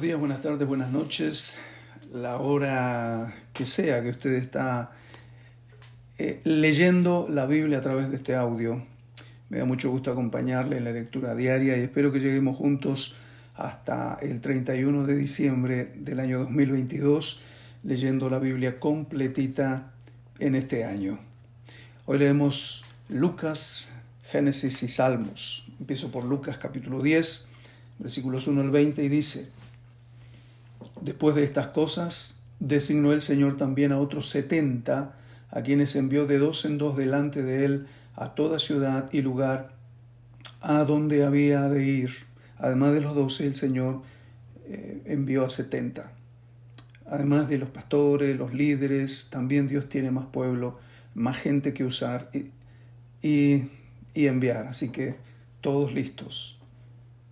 [0.00, 1.58] Buenos días, buenas tardes, buenas noches.
[2.10, 4.92] La hora que sea que usted está
[6.16, 8.82] eh, leyendo la Biblia a través de este audio.
[9.50, 13.16] Me da mucho gusto acompañarle en la lectura diaria y espero que lleguemos juntos
[13.54, 17.42] hasta el 31 de diciembre del año 2022
[17.82, 19.92] leyendo la Biblia completita
[20.38, 21.20] en este año.
[22.06, 23.92] Hoy leemos Lucas,
[24.24, 25.70] Génesis y Salmos.
[25.78, 27.50] Empiezo por Lucas capítulo 10
[28.00, 29.50] versículos 1 al 20, y dice,
[31.00, 35.16] Después de estas cosas, designó el Señor también a otros setenta,
[35.50, 39.74] a quienes envió de dos en dos delante de él a toda ciudad y lugar
[40.60, 42.10] a donde había de ir.
[42.58, 44.02] Además de los doce, el Señor
[44.66, 46.12] eh, envió a setenta.
[47.06, 50.78] Además de los pastores, los líderes, también Dios tiene más pueblo,
[51.14, 52.30] más gente que usar
[53.22, 53.68] y,
[54.12, 54.66] y enviar.
[54.66, 55.16] Así que
[55.60, 56.60] todos listos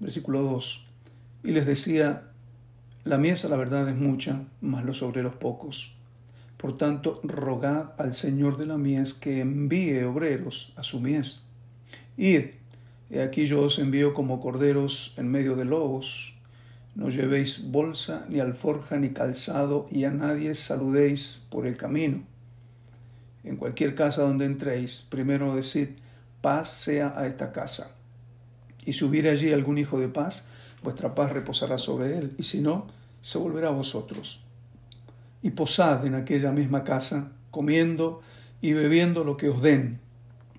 [0.00, 0.86] versículo 2,
[1.44, 2.27] y les decía,
[3.08, 5.96] la mies la verdad es mucha, mas los obreros pocos.
[6.56, 11.48] Por tanto, rogad al Señor de la mies que envíe obreros a su mies.
[12.16, 12.46] Id,
[13.10, 16.34] he aquí yo os envío como corderos en medio de lobos.
[16.94, 22.24] No llevéis bolsa, ni alforja, ni calzado, y a nadie saludéis por el camino.
[23.44, 25.90] En cualquier casa donde entréis, primero decid,
[26.40, 27.98] paz sea a esta casa
[28.88, 30.48] y si hubiere allí algún hijo de paz,
[30.82, 32.86] vuestra paz reposará sobre él, y si no,
[33.20, 34.44] se volverá a vosotros.
[35.42, 38.22] Y posad en aquella misma casa, comiendo
[38.60, 40.00] y bebiendo lo que os den,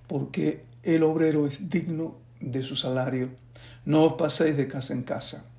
[0.08, 3.30] porque el obrero es digno de su salario.
[3.86, 5.50] No os paséis de casa en casa.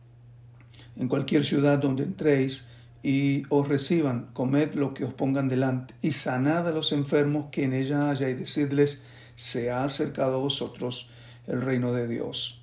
[0.96, 2.68] En cualquier ciudad donde entréis
[3.02, 7.64] y os reciban, comed lo que os pongan delante, y sanad a los enfermos que
[7.64, 11.08] en ella haya, y decidles, se ha acercado a vosotros
[11.46, 12.62] el reino de Dios.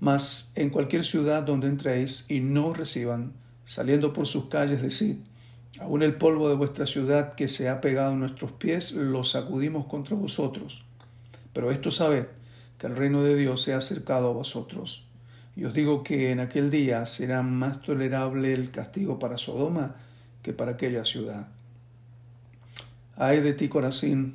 [0.00, 5.16] Mas en cualquier ciudad donde entréis y no reciban, saliendo por sus calles, decid,
[5.80, 9.86] aún el polvo de vuestra ciudad que se ha pegado a nuestros pies, lo sacudimos
[9.86, 10.84] contra vosotros.
[11.52, 12.26] Pero esto sabed,
[12.78, 15.06] que el reino de Dios se ha acercado a vosotros.
[15.56, 19.96] Y os digo que en aquel día será más tolerable el castigo para Sodoma
[20.42, 21.48] que para aquella ciudad.
[23.16, 24.34] Ay de ti, Corazín,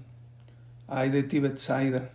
[0.88, 2.11] ay de ti, Bethsaida,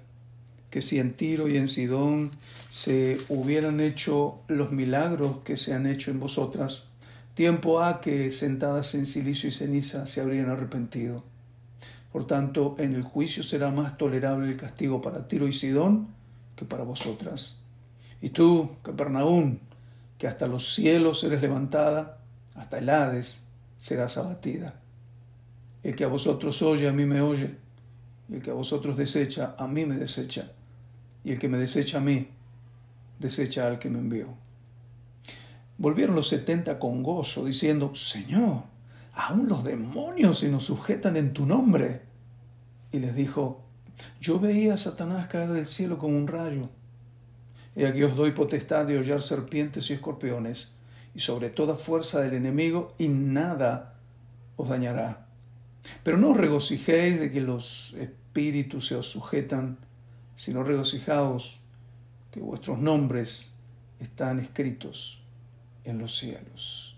[0.70, 2.30] que si en Tiro y en Sidón
[2.70, 6.88] se hubieran hecho los milagros que se han hecho en vosotras,
[7.34, 11.24] tiempo ha que sentadas en silicio y ceniza se habrían arrepentido.
[12.12, 16.08] Por tanto, en el juicio será más tolerable el castigo para Tiro y Sidón
[16.56, 17.66] que para vosotras.
[18.20, 19.58] Y tú, Capernaum,
[20.16, 22.18] que hasta los cielos eres levantada,
[22.54, 24.80] hasta el Hades serás abatida.
[25.82, 27.56] El que a vosotros oye, a mí me oye,
[28.28, 30.52] y el que a vosotros desecha, a mí me desecha
[31.24, 32.28] y el que me desecha a mí,
[33.18, 34.28] desecha al que me envió.
[35.84, 38.62] Volvieron los setenta con gozo, diciendo, Señor,
[39.12, 42.00] aún los demonios se nos sujetan en tu nombre.
[42.90, 43.60] Y les dijo,
[44.18, 46.70] yo veía a Satanás caer del cielo como un rayo.
[47.76, 50.78] Y aquí os doy potestad de hollar serpientes y escorpiones,
[51.14, 53.98] y sobre toda fuerza del enemigo, y nada
[54.56, 55.26] os dañará.
[56.02, 59.76] Pero no os regocijéis de que los espíritus se os sujetan,
[60.34, 61.60] sino regocijaos
[62.30, 63.60] que vuestros nombres
[64.00, 65.23] están escritos
[65.84, 66.96] en los cielos.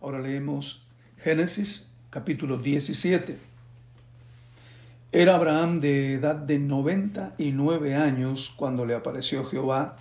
[0.00, 0.86] Ahora leemos
[1.16, 3.38] Génesis capítulo 17.
[5.12, 9.96] Era Abraham de edad de noventa y nueve años cuando le apareció Jehová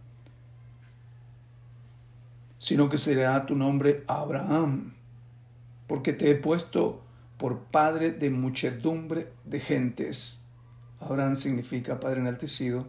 [2.61, 4.93] sino que será tu nombre Abraham,
[5.87, 7.01] porque te he puesto
[7.37, 10.45] por padre de muchedumbre de gentes.
[10.99, 12.87] Abraham significa padre enaltecido,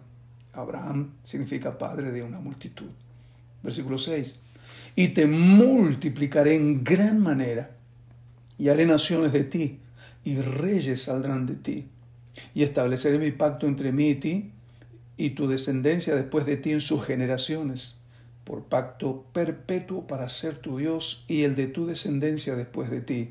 [0.53, 2.91] Abraham significa padre de una multitud.
[3.63, 4.41] Versículo 6.
[4.95, 7.71] Y te multiplicaré en gran manera
[8.59, 9.81] y haré naciones de ti,
[10.23, 11.89] y reyes saldrán de ti.
[12.53, 14.53] Y estableceré mi pacto entre mí y ti,
[15.17, 18.02] y tu descendencia después de ti en sus generaciones,
[18.45, 23.31] por pacto perpetuo para ser tu Dios y el de tu descendencia después de ti.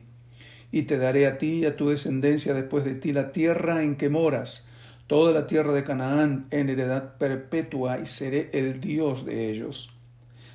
[0.71, 3.97] Y te daré a ti y a tu descendencia después de ti la tierra en
[3.97, 4.67] que moras,
[5.07, 9.97] toda la tierra de Canaán en heredad perpetua, y seré el Dios de ellos.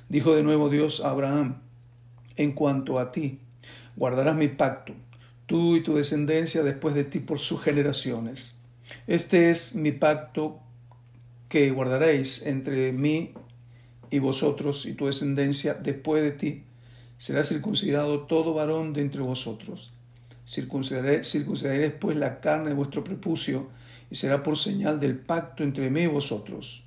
[0.09, 1.61] Dijo de nuevo Dios a Abraham,
[2.35, 3.41] en cuanto a ti,
[3.95, 4.93] guardarás mi pacto,
[5.45, 8.61] tú y tu descendencia después de ti por sus generaciones.
[9.05, 10.59] Este es mi pacto
[11.49, 13.33] que guardaréis entre mí
[14.09, 16.63] y vosotros y tu descendencia después de ti.
[17.17, 19.93] Será circuncidado todo varón de entre vosotros.
[20.47, 23.69] Circuncidaré, circuncidaréis pues la carne de vuestro prepucio
[24.09, 26.85] y será por señal del pacto entre mí y vosotros.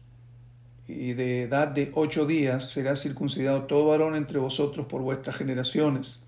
[0.86, 6.26] Y de edad de ocho días será circuncidado todo varón entre vosotros por vuestras generaciones,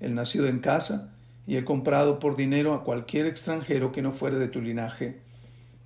[0.00, 1.12] el nacido en casa
[1.46, 5.18] y el comprado por dinero a cualquier extranjero que no fuere de tu linaje.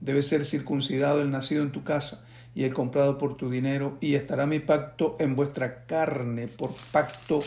[0.00, 4.14] Debe ser circuncidado el nacido en tu casa y el comprado por tu dinero, y
[4.14, 7.40] estará mi pacto en vuestra carne por pacto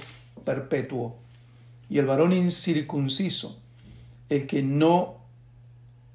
[0.43, 1.17] perpetuo.
[1.89, 3.61] Y el varón incircunciso,
[4.29, 5.17] el que no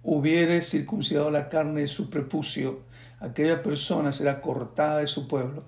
[0.02, 2.80] hubiere circuncidado la carne de su prepucio,
[3.20, 5.62] aquella persona será cortada de su pueblo.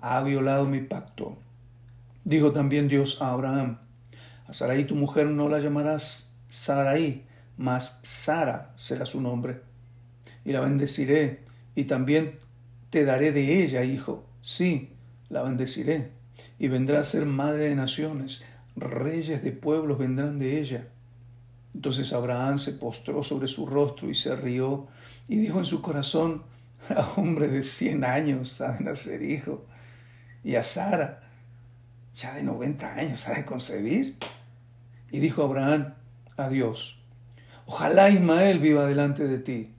[0.00, 1.36] Ha violado mi pacto.
[2.24, 3.78] Dijo también Dios a Abraham,
[4.46, 7.24] a Sarai tu mujer no la llamarás Sarai,
[7.56, 9.62] mas Sara será su nombre.
[10.44, 11.40] Y la bendeciré,
[11.74, 12.38] y también
[12.90, 14.24] te daré de ella, hijo.
[14.42, 14.92] Sí,
[15.28, 16.12] la bendeciré.
[16.58, 18.44] Y vendrá a ser madre de naciones.
[18.76, 20.88] Reyes de pueblos vendrán de ella.
[21.74, 24.88] Entonces Abraham se postró sobre su rostro y se rió
[25.28, 26.42] y dijo en su corazón,
[26.88, 29.66] a hombre de cien años ha de nacer hijo.
[30.42, 31.22] Y a Sara,
[32.14, 34.16] ya de noventa años, ha de concebir.
[35.10, 35.94] Y dijo Abraham
[36.36, 37.02] a Dios,
[37.66, 39.74] ojalá Ismael viva delante de ti.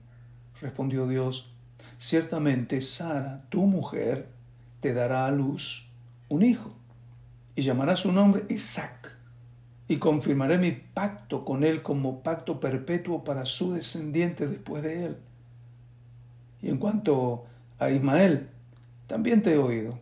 [0.60, 1.49] Respondió Dios,
[2.00, 4.26] ciertamente Sara, tu mujer,
[4.80, 5.90] te dará a luz
[6.30, 6.74] un hijo,
[7.54, 9.16] y llamará su nombre Isaac,
[9.86, 15.16] y confirmaré mi pacto con él como pacto perpetuo para su descendiente después de él.
[16.62, 17.44] Y en cuanto
[17.78, 18.48] a Ismael,
[19.06, 19.98] también te he oído.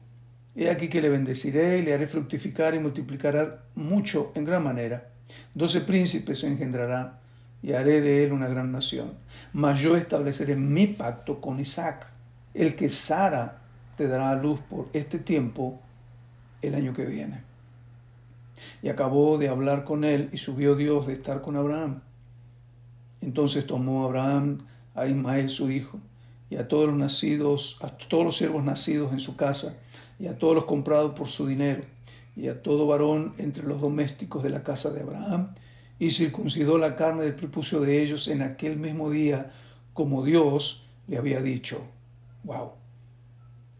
[0.54, 5.10] He aquí que le bendeciré y le haré fructificar y multiplicará mucho en gran manera.
[5.54, 7.20] Doce príncipes engendrará
[7.62, 9.12] y haré de él una gran nación.
[9.52, 12.12] Mas yo estableceré mi pacto con Isaac,
[12.54, 13.62] el que Sara
[13.96, 15.80] te dará a luz por este tiempo
[16.62, 17.42] el año que viene.
[18.82, 22.00] Y acabó de hablar con él y subió Dios de estar con Abraham.
[23.20, 24.58] Entonces tomó Abraham
[24.94, 25.98] a Ismael su hijo
[26.50, 29.76] y a todos los nacidos, a todos los siervos nacidos en su casa
[30.18, 31.82] y a todos los comprados por su dinero
[32.36, 35.50] y a todo varón entre los domésticos de la casa de Abraham
[35.98, 39.52] y circuncidó la carne del prepucio de ellos en aquel mismo día,
[39.94, 41.86] como Dios le había dicho.
[42.44, 42.72] ¡Wow!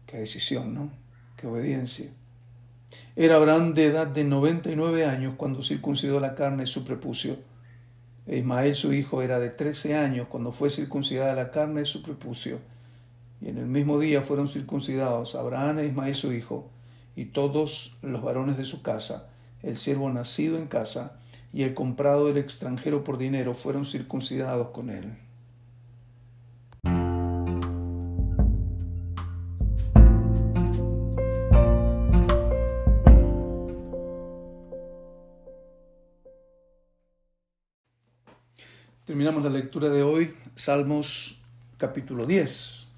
[0.05, 0.91] ¡Qué decisión, ¿no?
[1.37, 2.11] ¡Qué obediencia!
[3.15, 7.37] Era Abraham de edad de 99 años cuando circuncidó la carne de su prepucio.
[8.27, 12.01] E Ismael su hijo era de 13 años cuando fue circuncidada la carne de su
[12.01, 12.59] prepucio.
[13.41, 16.69] Y en el mismo día fueron circuncidados Abraham e Ismael su hijo,
[17.15, 19.29] y todos los varones de su casa,
[19.63, 21.19] el siervo nacido en casa,
[21.51, 25.17] y el comprado del extranjero por dinero fueron circuncidados con él.
[39.05, 41.41] Terminamos la lectura de hoy, Salmos
[41.79, 42.89] capítulo 10.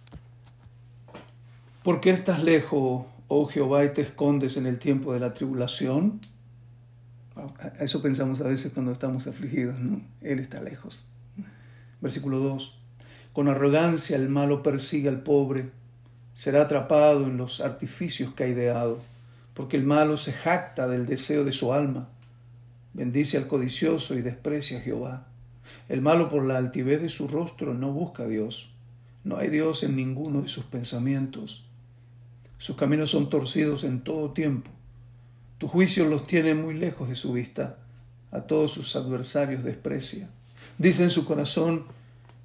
[1.84, 6.20] ¿Por qué estás lejos, oh Jehová, y te escondes en el tiempo de la tribulación?
[7.80, 10.02] Eso pensamos a veces cuando estamos afligidos, ¿no?
[10.22, 11.06] Él está lejos.
[12.02, 12.78] Versículo 2.
[13.34, 15.70] Con arrogancia el malo persigue al pobre,
[16.34, 19.00] será atrapado en los artificios que ha ideado,
[19.54, 22.10] porque el malo se jacta del deseo de su alma,
[22.94, 25.28] bendice al codicioso y desprecia a Jehová.
[25.88, 28.74] El malo por la altivez de su rostro no busca a Dios,
[29.24, 31.66] no hay Dios en ninguno de sus pensamientos.
[32.58, 34.72] Sus caminos son torcidos en todo tiempo
[35.62, 37.78] tu juicio los tiene muy lejos de su vista,
[38.32, 40.28] a todos sus adversarios desprecia.
[40.80, 41.86] Dice en su corazón,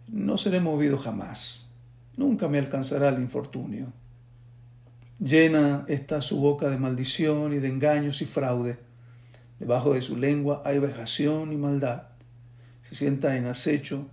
[0.07, 1.73] no seré movido jamás,
[2.15, 3.91] nunca me alcanzará el infortunio.
[5.19, 8.79] Llena está su boca de maldición y de engaños y fraude.
[9.59, 12.09] Debajo de su lengua hay vejación y maldad.
[12.83, 14.11] Se sienta en acecho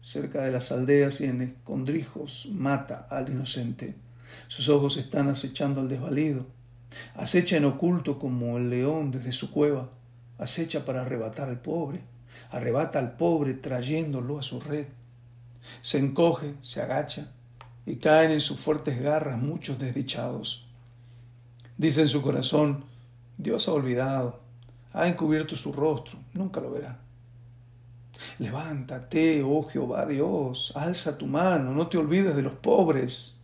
[0.00, 3.96] cerca de las aldeas y en escondrijos mata al inocente.
[4.46, 6.46] Sus ojos están acechando al desvalido
[7.14, 9.90] Acecha en oculto como el león desde su cueva.
[10.38, 12.02] Acecha para arrebatar al pobre.
[12.50, 14.86] Arrebata al pobre trayéndolo a su red.
[15.80, 17.28] Se encoge, se agacha
[17.86, 20.68] y caen en sus fuertes garras muchos desdichados.
[21.76, 22.84] dice en su corazón,
[23.36, 24.40] Dios ha olvidado,
[24.92, 27.00] ha encubierto su rostro, nunca lo verá.
[28.38, 33.40] Levántate, oh Jehová Dios, alza tu mano, no te olvides de los pobres.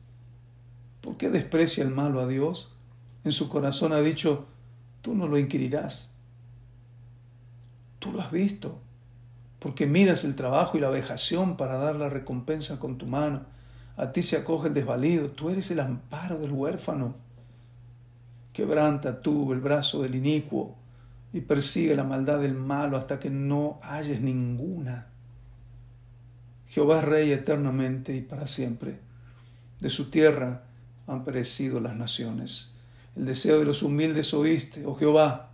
[1.00, 2.74] ¿Por qué desprecia el malo a Dios?
[3.24, 4.46] En su corazón ha dicho,
[5.02, 6.18] tú no lo inquirirás.
[7.98, 8.80] Tú lo has visto,
[9.58, 13.42] porque miras el trabajo y la vejación para dar la recompensa con tu mano.
[13.96, 17.16] A ti se acoge el desvalido, tú eres el amparo del huérfano.
[18.54, 20.76] Quebranta tú el brazo del inicuo
[21.32, 25.06] y persigue la maldad del malo hasta que no halles ninguna.
[26.66, 28.98] Jehová es rey eternamente y para siempre.
[29.80, 30.64] De su tierra
[31.06, 32.69] han perecido las naciones.
[33.16, 35.50] El deseo de los humildes oíste, oh Jehová.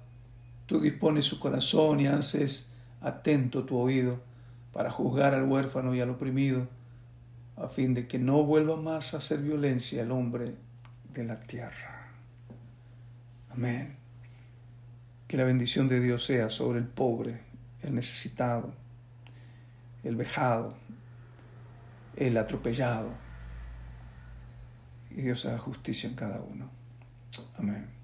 [0.66, 4.20] Tú dispones su corazón y haces atento tu oído
[4.72, 6.68] para juzgar al huérfano y al oprimido,
[7.56, 10.56] a fin de que no vuelva más a hacer violencia el hombre
[11.14, 12.10] de la tierra.
[13.50, 13.96] Amén.
[15.26, 17.40] Que la bendición de Dios sea sobre el pobre,
[17.82, 18.74] el necesitado,
[20.04, 20.76] el vejado,
[22.16, 23.10] el atropellado.
[25.10, 26.75] Y Dios haga justicia en cada uno.
[27.58, 27.95] Amén.